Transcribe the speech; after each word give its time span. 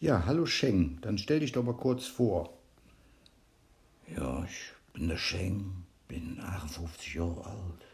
Ja, 0.00 0.26
hallo 0.26 0.44
Scheng, 0.44 0.98
dann 1.02 1.16
stell 1.18 1.40
dich 1.40 1.52
doch 1.52 1.62
mal 1.62 1.76
kurz 1.76 2.06
vor. 2.06 2.52
Ja, 4.14 4.44
ich 4.44 4.72
bin 4.92 5.08
der 5.08 5.16
Scheng, 5.16 5.86
bin 6.08 6.40
58 6.40 7.14
Jahre 7.14 7.46
alt 7.46 7.86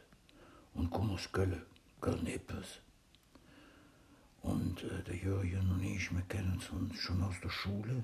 und 0.74 0.90
komme 0.90 1.12
aus 1.12 1.30
Köln, 1.30 1.62
Köln-Eppes. 2.00 2.80
Und 4.40 4.82
äh, 4.82 5.02
der 5.06 5.14
Jürgen 5.14 5.70
und 5.70 5.84
ich, 5.84 6.10
wir 6.10 6.22
kennen 6.22 6.58
uns 6.72 6.98
schon 6.98 7.22
aus 7.22 7.36
der 7.44 7.50
Schule. 7.50 8.02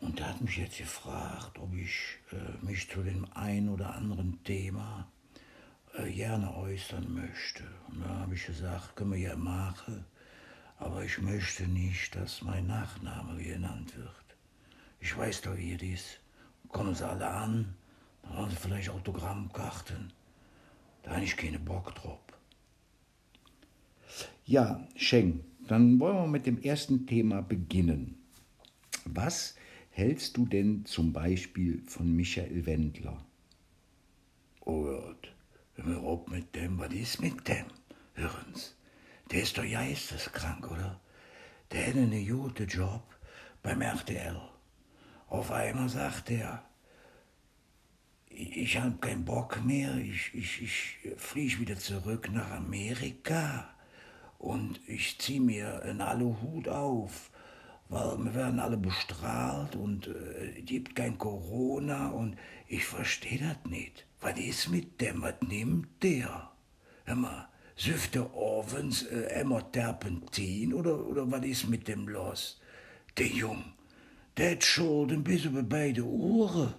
Und 0.00 0.20
er 0.20 0.28
hat 0.28 0.40
mich 0.40 0.56
jetzt 0.56 0.78
gefragt, 0.78 1.58
ob 1.58 1.74
ich 1.74 2.18
äh, 2.30 2.64
mich 2.64 2.88
zu 2.88 3.02
dem 3.02 3.26
ein 3.34 3.68
oder 3.68 3.92
anderen 3.92 4.42
Thema 4.44 5.08
äh, 5.94 6.10
gerne 6.10 6.54
äußern 6.56 7.12
möchte. 7.12 7.64
Und 7.88 8.02
da 8.02 8.20
habe 8.20 8.34
ich 8.34 8.46
gesagt, 8.46 8.94
können 8.94 9.12
wir 9.12 9.18
ja 9.18 9.36
machen, 9.36 10.06
aber 10.78 11.04
ich 11.04 11.18
möchte 11.18 11.66
nicht, 11.66 12.14
dass 12.14 12.42
mein 12.42 12.66
Nachname 12.66 13.42
genannt 13.42 13.96
wird. 13.96 14.08
Ich 15.00 15.16
weiß 15.16 15.42
doch, 15.42 15.56
wie 15.56 15.74
es 15.74 15.82
ist. 15.82 16.20
Kommen 16.68 16.94
sie 16.94 17.06
alle 17.06 17.28
an, 17.28 17.74
dann 18.22 18.32
haben 18.34 18.50
sie 18.50 18.56
vielleicht 18.56 18.90
Autogrammkarten. 18.90 20.12
Da 21.02 21.12
habe 21.12 21.24
ich 21.24 21.36
keine 21.36 21.58
Bock 21.58 21.94
drauf. 21.94 22.20
Ja, 24.46 24.86
Scheng, 24.96 25.44
dann 25.66 25.98
wollen 26.00 26.16
wir 26.16 26.26
mit 26.26 26.46
dem 26.46 26.60
ersten 26.60 27.06
Thema 27.06 27.40
beginnen. 27.40 28.16
Was 29.04 29.54
hältst 29.90 30.36
du 30.36 30.46
denn 30.46 30.84
zum 30.86 31.12
Beispiel 31.12 31.82
von 31.86 32.14
Michael 32.14 32.66
Wendler? 32.66 33.24
Oh 34.60 34.82
Gott, 34.82 35.32
hör 35.74 35.84
mir 35.84 35.98
auf 36.00 36.26
mit 36.28 36.54
dem, 36.54 36.78
was 36.78 36.92
ist 36.92 37.20
mit 37.20 37.46
dem? 37.46 37.66
Hören's, 38.14 38.76
der 39.30 39.42
ist 39.42 39.56
doch 39.58 39.68
geisteskrank, 39.68 40.70
oder? 40.70 41.00
Der 41.72 41.86
hat 41.86 41.96
einen 41.96 42.26
guten 42.28 42.66
Job 42.66 43.02
beim 43.62 43.80
RTL. 43.80 44.40
Auf 45.28 45.50
einmal 45.50 45.88
sagt 45.88 46.30
er, 46.30 46.62
ich 48.28 48.78
habe 48.78 48.96
keinen 48.98 49.24
Bock 49.24 49.64
mehr, 49.64 49.96
ich, 49.96 50.34
ich, 50.34 50.62
ich 50.62 50.98
fliege 51.16 51.60
wieder 51.60 51.78
zurück 51.78 52.28
nach 52.32 52.50
Amerika 52.50 53.68
und 54.38 54.80
ich 54.86 55.18
ziehe 55.18 55.40
mir 55.40 55.82
einen 55.82 56.00
Aluhut 56.00 56.68
auf, 56.68 57.30
weil 57.88 58.18
wir 58.18 58.34
werden 58.34 58.60
alle 58.60 58.76
bestrahlt 58.76 59.76
und 59.76 60.08
äh, 60.08 60.62
gibt 60.62 60.96
kein 60.96 61.16
Corona 61.16 62.08
und 62.10 62.36
ich 62.66 62.84
verstehe 62.84 63.38
das 63.38 63.70
nicht. 63.70 64.06
Was 64.20 64.38
ist 64.38 64.68
mit 64.68 65.00
dem? 65.00 65.22
Was 65.22 65.34
nimmt 65.46 66.02
der? 66.02 66.50
Hör 67.04 67.14
mal, 67.14 67.48
süfft 67.76 68.14
der 68.14 68.34
Ovens 68.34 69.02
äh, 69.02 69.40
immer 69.40 69.70
Terpentin 69.70 70.74
oder, 70.74 71.06
oder 71.06 71.30
was 71.30 71.44
ist 71.44 71.68
mit 71.68 71.88
dem 71.88 72.08
los? 72.08 72.60
Der 73.16 73.26
Jung, 73.26 73.64
der 74.36 74.52
hat 74.52 74.64
Schulden 74.64 75.24
bis 75.24 75.44
über 75.44 75.62
beide 75.62 76.04
Ohren. 76.04 76.74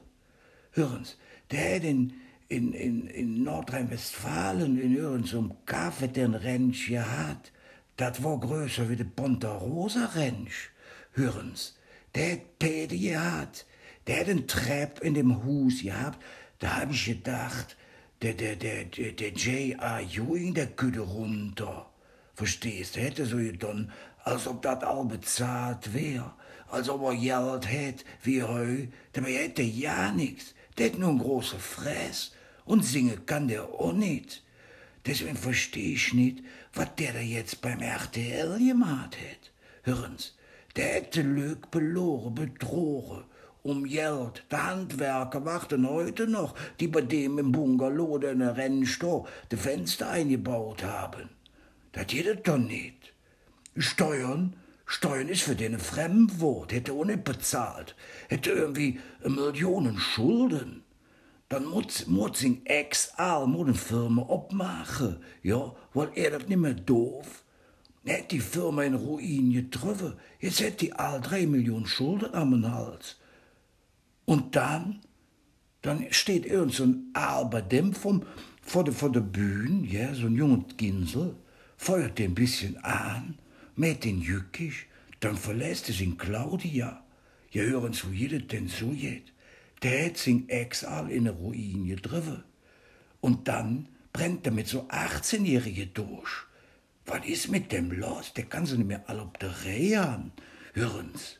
Hören's, 0.72 1.18
der 1.52 1.76
hat 1.76 1.84
in, 1.84 2.14
in, 2.50 2.74
in, 2.74 3.08
in 3.08 3.44
Nordrhein-Westfalen 3.44 4.80
in 4.80 4.96
irgendeinem 4.96 5.54
Kaffee 5.66 6.10
den 6.10 6.34
Rentsch 6.34 6.90
gehabt. 6.90 7.52
Das 7.96 8.22
war 8.24 8.40
größer 8.40 8.90
wie 8.90 8.98
der 8.98 9.06
Ponta-Rosa 9.06 10.08
Rentsch. 10.16 10.72
Hören's, 11.14 11.78
der 12.14 12.34
hat 12.34 12.60
Päde 12.60 12.98
gehabt. 12.98 13.66
Der 14.08 14.20
hat 14.20 14.30
einen 14.30 14.48
Trepp 14.48 15.00
in 15.00 15.14
dem 15.14 15.44
Hus 15.44 15.82
gehabt. 15.82 16.22
Da 16.60 16.82
hab 16.82 16.92
ich 16.92 17.06
gedacht, 17.06 17.78
der, 18.22 18.34
der, 18.34 18.56
der, 18.56 18.86
der, 18.86 19.12
der 19.12 19.30
J.R. 19.30 20.02
Ewing, 20.02 20.54
der 20.54 20.68
könnte 20.68 21.02
runter. 21.02 21.90
Verstehst, 22.34 22.96
der 22.96 23.04
hätte 23.04 23.26
so 23.26 23.38
getan, 23.38 23.92
als 24.24 24.48
ob 24.48 24.62
das 24.62 24.84
all 24.84 25.06
bezahlt 25.06 25.94
wär, 25.94 26.36
als 26.70 26.90
ob 26.90 27.04
er 27.04 27.16
Geld 27.16 27.70
hätt, 27.70 28.06
wie 28.24 28.44
heu, 28.44 28.88
dabei 29.14 29.34
hätte 29.34 29.62
ja 29.62 30.12
nix. 30.12 30.54
Der 30.78 30.88
hat 30.88 30.98
nur 30.98 31.10
ein 31.10 31.20
großer 31.20 31.60
Fress 31.60 32.34
und 32.66 32.84
singen 32.84 33.26
kann 33.26 33.48
der 33.48 33.64
auch 33.64 33.94
nicht. 33.94 34.44
Deswegen 35.06 35.38
versteh 35.38 35.94
ich 35.94 36.14
nicht, 36.14 36.44
was 36.74 36.96
der 36.96 37.14
da 37.14 37.20
jetzt 37.20 37.62
beim 37.62 37.80
RTL 37.80 38.58
gemacht 38.58 39.16
hat. 39.16 39.52
Hören's, 39.84 40.36
der 40.76 40.96
hätte 40.96 41.22
Lüg 41.22 41.70
beloren, 41.70 42.34
betrogen, 42.34 43.24
um 43.66 43.84
Geld. 43.84 44.44
Der 44.52 44.68
Handwerker 44.68 45.44
warten 45.44 45.90
heute 45.90 46.28
noch, 46.28 46.54
die 46.80 46.88
bei 46.88 47.02
dem 47.02 47.40
im 47.40 47.52
Bungalow 47.52 48.06
oder 48.06 48.32
in 48.32 48.40
der 48.40 48.56
Rennstore 48.56 49.28
die 49.52 49.58
Fenster 49.58 50.10
eingebaut 50.10 50.84
haben. 50.84 51.30
Das 51.92 52.08
geht 52.08 52.48
doch 52.48 52.58
nicht. 52.58 53.14
Steuern, 53.76 54.56
Steuern 54.86 55.30
ist 55.30 55.42
für 55.42 55.56
den 55.56 55.74
ein 55.74 55.80
Fremdwort, 55.80 56.74
hätte 56.74 56.94
auch 56.94 57.06
nicht 57.06 57.24
bezahlt, 57.24 57.96
hätte 58.30 58.52
irgendwie 58.52 59.00
Millionen 59.24 59.98
Schulden. 59.98 60.84
Dann 61.50 61.66
muss, 61.66 62.06
muss 62.06 62.44
ihn 62.44 62.62
ex-all 62.66 63.46
eine 63.46 63.74
Firma 63.74 64.24
abmachen, 64.30 65.18
ja, 65.42 65.76
weil 65.94 66.10
er 66.16 66.32
das 66.32 66.48
nicht 66.48 66.58
mehr 66.58 66.74
doof. 66.74 67.44
Er 68.04 68.20
hat 68.20 68.32
die 68.32 68.40
Firma 68.40 68.84
in 68.84 68.94
Ruin 68.94 69.52
getroffen, 69.52 70.14
jetzt 70.40 70.64
hat 70.64 70.82
die 70.82 70.94
all 70.94 71.20
drei 71.20 71.48
Millionen 71.48 71.88
Schulden 71.88 72.34
am 72.36 72.72
Hals. 72.72 73.18
Und 74.26 74.56
dann, 74.56 75.02
dann 75.82 76.06
steht 76.12 76.46
irgend 76.46 76.74
so 76.74 76.84
ein 76.84 77.12
Aal 77.14 77.46
bei 77.46 77.62
dem 77.62 77.94
vom, 77.94 78.24
vor 78.62 78.84
der, 78.84 78.94
vor 78.94 79.12
der 79.12 79.22
Bühne, 79.22 79.88
ja, 79.88 80.14
so 80.14 80.26
ein 80.26 80.36
junger 80.36 80.66
Ginsel, 80.78 81.36
feuert 81.78 82.18
den 82.18 82.32
ein 82.32 82.36
bisschen 82.36 82.78
an, 82.84 83.38
mäht 83.76 84.04
den 84.04 84.22
jückig, 84.22 84.88
dann 85.20 85.38
verlässt 85.38 85.90
es 85.90 86.02
ihn 86.02 86.18
Claudia. 86.18 87.04
Ja, 87.52 87.64
hören 87.64 87.94
zu 87.94 88.10
jeder 88.10 88.40
denn 88.40 88.68
so 88.68 88.90
geht. 88.90 89.32
Der 89.82 90.08
hat 90.08 90.18
sin 90.18 90.50
Ex-Al 90.50 91.10
in 91.10 91.28
eine 91.28 91.38
Ruin 91.38 91.88
gedriven. 91.88 92.44
Und 93.22 93.48
dann 93.48 93.88
brennt 94.12 94.46
er 94.46 94.52
mit 94.52 94.68
so 94.68 94.88
18-Jährige 94.88 95.88
durch. 95.88 96.46
Was 97.06 97.26
ist 97.26 97.50
mit 97.50 97.72
dem 97.72 97.92
los? 97.92 98.34
Der 98.34 98.46
kann 98.46 98.66
sie 98.66 98.78
nicht 98.78 98.88
mehr 98.88 99.04
alle 99.08 99.22
ob 99.22 99.40
der 99.40 99.52
Reihe 99.64 100.32
Hören's. 100.74 101.40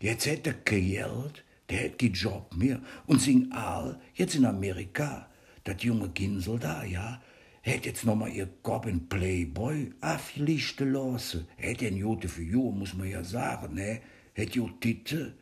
Jetzt 0.00 0.26
hat 0.26 0.46
er 0.46 0.52
Geld, 0.52 1.44
der 1.70 1.84
hat 1.84 1.98
keinen 1.98 2.12
Job 2.12 2.54
mehr. 2.54 2.80
Und 3.06 3.20
sin 3.20 3.52
Al, 3.52 4.00
jetzt 4.14 4.34
in 4.34 4.44
Amerika, 4.44 5.28
das 5.64 5.82
junge 5.82 6.10
Ginsel 6.10 6.58
da, 6.58 6.84
ja, 6.84 7.20
hätt 7.62 7.86
jetzt 7.86 8.04
noch 8.04 8.14
mal 8.14 8.28
ihr 8.28 8.48
in 8.86 9.08
Playboy 9.08 9.92
auflichten 10.02 10.92
lassen. 10.92 11.48
Hätt 11.56 11.82
ein 11.82 11.96
Jote 11.96 12.28
für 12.28 12.42
Jo, 12.42 12.70
muss 12.70 12.94
man 12.94 13.08
ja 13.08 13.24
sagen, 13.24 13.74
ne? 13.74 14.02
Hätt 14.34 14.54
jo 14.54 14.68
Titel. 14.80 15.34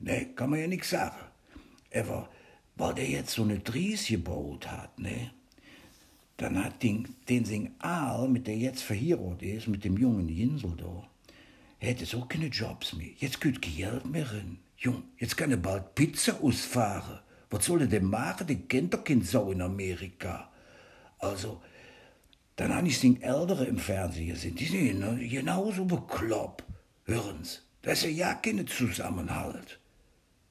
Ne, 0.00 0.26
kann 0.34 0.50
man 0.50 0.58
ja 0.58 0.66
nix 0.66 0.90
sagen. 0.90 1.24
Aber, 1.94 2.28
weil 2.74 2.94
der 2.94 3.08
jetzt 3.08 3.34
so 3.34 3.44
eine 3.44 3.62
Tries 3.62 4.08
gebaut 4.08 4.68
hat, 4.68 4.98
ne? 4.98 5.30
Dann 6.36 6.64
hat 6.64 6.82
den, 6.82 7.06
den 7.28 7.44
sing 7.44 7.70
Aal, 7.78 8.28
mit 8.28 8.48
der 8.48 8.56
jetzt 8.56 8.82
verheiratet 8.82 9.42
ist, 9.42 9.68
mit 9.68 9.84
dem 9.84 9.96
jungen 9.96 10.28
Jinsel 10.28 10.74
da, 10.76 11.08
hätte 11.78 12.06
so 12.06 12.24
keine 12.24 12.46
Jobs 12.46 12.94
mehr. 12.94 13.10
Jetzt 13.18 13.40
kein 13.40 13.60
Geld 13.60 14.04
mehr 14.06 14.32
rein. 14.32 14.58
Jung, 14.82 15.04
jetzt 15.16 15.36
kann 15.36 15.52
er 15.52 15.58
bald 15.58 15.94
Pizza 15.94 16.42
ausfahren. 16.42 17.20
Was 17.50 17.66
soll 17.66 17.82
er 17.82 17.86
denn 17.86 18.04
machen? 18.04 18.48
Der 18.48 18.56
kennt 18.56 18.92
doch 18.92 19.04
kein 19.04 19.22
Sau 19.22 19.52
in 19.52 19.62
Amerika. 19.62 20.50
Also, 21.20 21.62
dann 22.56 22.74
habe 22.74 22.88
ich 22.88 23.00
den 23.00 23.22
Ältere 23.22 23.66
im 23.66 23.78
Fernsehen 23.78 24.30
gesehen. 24.30 24.56
Die 24.56 24.66
sind 24.66 25.30
genauso 25.30 25.84
bekloppt. 25.84 26.64
Hören's, 27.04 27.62
das 27.82 28.02
ist 28.02 28.16
ja 28.16 28.34
keine 28.34 28.64
Zusammenhalt. 28.64 29.78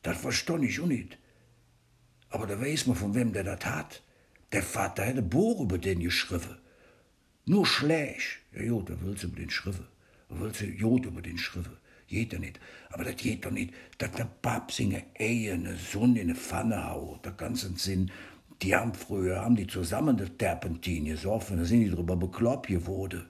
Das 0.02 0.18
verstehe 0.18 0.66
ich 0.66 0.80
auch 0.80 0.86
nicht. 0.86 1.18
Aber 2.30 2.47
da 2.47 2.59
weiß 2.59 2.88
man, 2.88 2.96
von 2.96 3.14
wem 3.14 3.34
der 3.34 3.44
das 3.44 3.66
hat. 3.66 4.02
Der 4.53 4.64
Vater 4.64 5.03
ein 5.03 5.30
Buch 5.30 5.59
über 5.59 5.78
den 5.78 6.00
geschrieben. 6.00 6.58
Nur 7.46 7.66
schlecht. 7.66 8.40
Ja, 8.53 8.62
jo, 8.62 8.81
da 8.81 8.94
willst 9.02 9.24
du 9.24 9.28
über 9.28 9.40
den 9.40 9.50
schrieben. 9.50 9.88
Da 10.30 10.40
willst 10.40 10.62
du 10.62 10.66
Jod 10.68 11.06
über 11.06 11.22
den 11.22 11.38
schrieben. 11.38 11.81
Geht 12.11 12.34
doch 12.34 12.40
nicht. 12.40 12.59
Aber 12.90 13.05
das 13.05 13.16
geht 13.16 13.46
doch 13.46 13.52
nicht, 13.52 13.73
dass 13.97 14.11
der 14.11 14.25
Pap 14.25 14.69
seine 14.69 15.02
Ehe, 15.17 15.53
eine 15.53 15.78
Sonne 15.78 16.19
in 16.19 16.29
eine 16.29 16.35
Pfanne 16.35 16.90
haut. 16.90 17.23
Der 17.23 17.31
ganze 17.31 17.73
Sinn. 17.78 18.11
Die 18.61 18.75
haben 18.75 18.93
früher, 18.93 19.41
haben 19.41 19.55
die 19.55 19.66
zusammen 19.66 20.17
das 20.17 20.29
Terpentin 20.37 21.05
gesoffen, 21.05 21.58
da 21.58 21.63
sind 21.63 21.79
die 21.79 21.90
drüber 21.90 22.17
bekloppt 22.17 22.67
geworden. 22.67 23.28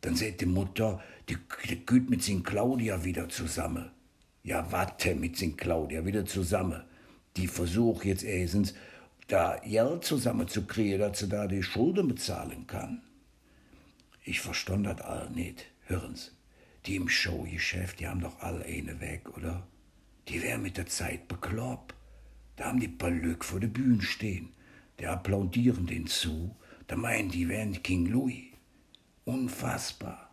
Dann 0.00 0.16
sagt 0.16 0.40
die 0.40 0.46
Mutter, 0.46 1.00
die, 1.28 1.38
die 1.68 1.86
geht 1.86 2.10
mit 2.10 2.24
sin 2.24 2.42
Claudia 2.42 3.04
wieder 3.04 3.28
zusammen. 3.28 3.92
Ja, 4.42 4.70
warte, 4.72 5.14
mit 5.14 5.36
sin 5.36 5.56
Claudia 5.56 6.04
wieder 6.04 6.26
zusammen. 6.26 6.82
Die 7.36 7.46
versucht 7.46 8.04
jetzt 8.04 8.24
erstens, 8.24 8.74
da 9.28 9.58
Geld 9.64 10.04
zusammenzukriegen, 10.04 10.98
dass 10.98 11.20
sie 11.20 11.28
da 11.28 11.46
die 11.46 11.62
Schulden 11.62 12.08
bezahlen 12.08 12.66
kann. 12.66 13.00
Ich 14.24 14.40
verstand 14.40 14.86
das 14.86 15.00
all 15.02 15.30
nicht. 15.30 15.66
Hören's, 15.86 16.32
die 16.86 16.96
im 16.96 17.08
Showgeschäft, 17.08 18.00
die 18.00 18.08
haben 18.08 18.20
doch 18.20 18.40
alle 18.40 18.64
eine 18.64 19.00
weg, 19.00 19.36
oder? 19.36 19.66
Die 20.28 20.42
wären 20.42 20.62
mit 20.62 20.76
der 20.76 20.86
Zeit 20.86 21.28
bekloppt. 21.28 21.94
Da 22.56 22.66
haben 22.66 22.80
die 22.80 22.88
Perlück 22.88 23.44
vor 23.44 23.60
der 23.60 23.68
Bühne 23.68 24.02
stehen. 24.02 24.50
Die 24.98 25.06
applaudieren 25.06 25.86
den 25.86 26.06
zu. 26.06 26.54
Da 26.86 26.96
meinen 26.96 27.30
die 27.30 27.48
wären 27.48 27.82
King 27.82 28.06
Louis. 28.06 28.44
Unfassbar. 29.24 30.30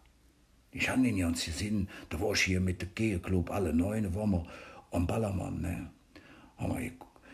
Ich 0.71 0.89
han 0.89 1.03
den 1.03 1.17
ganz 1.17 1.45
gesehen, 1.45 1.89
da 2.09 2.19
war 2.19 2.33
ich 2.33 2.41
hier 2.41 2.59
mit 2.59 2.81
dem 2.81 2.93
Gehclub, 2.93 3.49
alle 3.49 3.73
neun, 3.73 4.13
waren 4.13 4.31
wir 4.31 4.45
am 4.91 5.07
Ballermann, 5.07 5.61
ne? 5.61 5.89
Haben 6.57 6.77
wir 6.77 6.91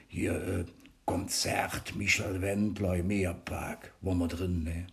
hier 0.07 0.33
äh, 0.33 0.65
Konzert 1.05 1.95
Michel 1.95 2.41
Wendler 2.41 2.95
im 2.95 3.07
Meerpark, 3.07 3.93
waren 4.01 4.17
wir 4.19 4.27
drin, 4.27 4.63
ne? 4.63 4.87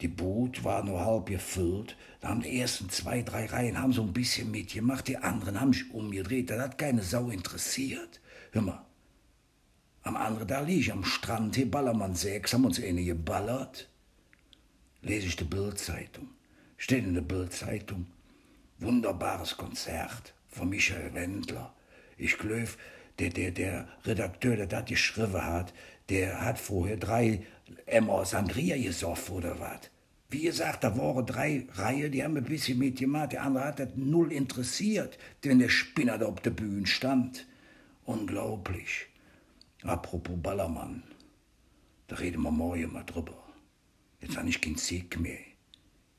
Die 0.00 0.08
Boot 0.08 0.62
war 0.62 0.84
nur 0.84 1.04
halb 1.04 1.26
gefüllt. 1.26 1.96
Da 2.20 2.28
haben 2.28 2.42
die 2.42 2.60
ersten 2.60 2.90
zwei, 2.90 3.22
drei 3.22 3.46
Reihen 3.46 3.78
haben 3.78 3.92
so 3.92 4.02
ein 4.02 4.12
bisschen 4.12 4.50
mitgemacht, 4.50 5.08
die 5.08 5.16
anderen 5.16 5.60
haben 5.60 5.72
sich 5.72 5.90
umgedreht. 5.92 6.50
Das 6.50 6.60
hat 6.60 6.78
keine 6.78 7.02
Sau 7.02 7.30
interessiert. 7.30 8.20
Hör 8.52 8.62
mal, 8.62 8.84
am 10.02 10.16
anderen 10.16 10.46
da 10.46 10.60
lieg 10.60 10.80
ich 10.80 10.92
am 10.92 11.04
Strand, 11.04 11.56
hier 11.56 11.70
Ballermann 11.70 12.14
6, 12.14 12.52
haben 12.52 12.66
uns 12.66 12.80
eine 12.80 13.04
geballert. 13.04 13.88
Lese 15.00 15.26
ich 15.26 15.36
die 15.36 15.44
Bildzeitung. 15.44 16.28
Steht 16.76 17.04
in 17.04 17.14
der 17.14 17.22
Bildzeitung. 17.22 18.06
Wunderbares 18.78 19.56
Konzert 19.56 20.34
von 20.48 20.68
Michael 20.68 21.14
Wendler. 21.14 21.72
Ich 22.18 22.36
glaube, 22.38 22.68
der, 23.18 23.30
der, 23.30 23.50
der 23.50 23.88
Redakteur, 24.04 24.56
der 24.56 24.66
das 24.66 24.84
geschrieben 24.84 25.42
hat, 25.42 25.72
der 26.08 26.40
hat 26.40 26.58
vorher 26.58 26.96
drei 26.96 27.42
Emma 27.86 28.24
Sangria 28.24 28.76
gesoffen 28.76 29.36
oder 29.36 29.58
was. 29.58 29.90
Wie 30.28 30.42
gesagt, 30.42 30.82
da 30.82 30.96
waren 30.98 31.24
drei 31.24 31.66
Reihen, 31.72 32.10
die 32.10 32.24
haben 32.24 32.36
ein 32.36 32.44
bisschen 32.44 32.78
mitgemacht. 32.78 33.32
Der 33.32 33.42
andere 33.42 33.64
hat 33.64 33.78
das 33.78 33.90
null 33.94 34.32
interessiert, 34.32 35.18
wenn 35.42 35.60
der 35.60 35.68
Spinner 35.68 36.18
da 36.18 36.26
auf 36.26 36.40
der 36.40 36.50
Bühne 36.50 36.86
stand. 36.86 37.46
Unglaublich. 38.04 39.06
Apropos 39.82 40.36
Ballermann, 40.42 41.04
da 42.08 42.16
reden 42.16 42.42
wir 42.42 42.50
morgen 42.50 42.92
mal 42.92 43.04
drüber. 43.04 43.36
Jetzt 44.20 44.36
habe 44.36 44.48
ich 44.48 44.60
keinen 44.60 44.76
Sieg 44.76 45.18
mehr. 45.20 45.38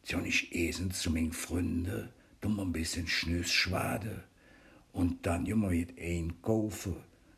Jetzt 0.02 0.14
habe 0.14 0.28
ich 0.28 0.56
Esen 0.56 0.92
zu 0.92 1.12
meinen 1.12 1.34
Freunden, 1.34 2.10
dumm 2.40 2.60
ein 2.62 2.72
bisschen 2.72 3.08
Schnüss 3.08 3.52
schwade. 3.52 4.24
Und 4.98 5.28
dann 5.28 5.46
immer 5.46 5.72
jetzt 5.74 5.94
einkaufen, 6.00 6.96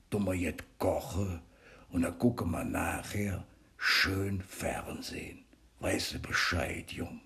dummer 0.09 0.33
jetzt 0.33 0.63
kochen 0.77 1.41
und 1.89 2.03
dann 2.03 2.17
gucken 2.17 2.51
wir 2.51 2.63
nachher 2.63 3.44
schön 3.75 4.41
Fernsehen. 4.41 5.44
Weißt 5.81 6.13
du 6.13 6.19
Bescheid, 6.19 6.89
Jung? 6.94 7.19